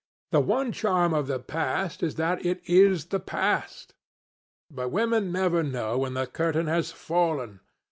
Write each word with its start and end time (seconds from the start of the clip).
The 0.31 0.39
one 0.39 0.71
charm 0.71 1.13
of 1.13 1.27
the 1.27 1.37
past 1.37 2.01
is 2.01 2.15
that 2.15 2.43
it 2.43 2.61
is 2.65 3.09
the 3.13 3.19
past. 3.19 3.93
But 4.71 4.89
women 4.89 5.31
never 5.31 5.61
know 5.61 5.99
when 5.99 6.15
the 6.15 6.25
curtain 6.25 6.65
has 6.65 6.91
fallen. 6.91 7.59